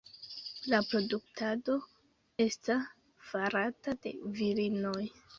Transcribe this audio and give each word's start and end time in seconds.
La 0.71 0.77
produktado 0.91 1.75
esta 2.45 2.77
farata 3.33 3.95
de 4.07 4.15
virinoj. 4.39 5.03